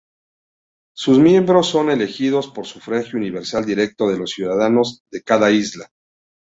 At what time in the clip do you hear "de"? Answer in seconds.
4.09-4.17, 5.11-5.21